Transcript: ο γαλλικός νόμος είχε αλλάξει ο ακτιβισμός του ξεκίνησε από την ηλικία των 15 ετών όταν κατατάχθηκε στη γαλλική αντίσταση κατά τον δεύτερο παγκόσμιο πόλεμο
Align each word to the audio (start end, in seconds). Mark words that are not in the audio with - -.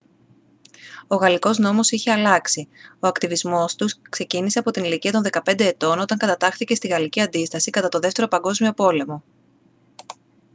ο 1.07 1.15
γαλλικός 1.15 1.57
νόμος 1.57 1.91
είχε 1.91 2.11
αλλάξει 2.11 2.67
ο 2.99 3.07
ακτιβισμός 3.07 3.75
του 3.75 3.87
ξεκίνησε 4.09 4.59
από 4.59 4.71
την 4.71 4.83
ηλικία 4.83 5.11
των 5.11 5.23
15 5.43 5.59
ετών 5.59 5.99
όταν 5.99 6.17
κατατάχθηκε 6.17 6.75
στη 6.75 6.87
γαλλική 6.87 7.21
αντίσταση 7.21 7.69
κατά 7.69 7.89
τον 7.89 8.01
δεύτερο 8.01 8.27
παγκόσμιο 8.27 8.73
πόλεμο 8.73 9.23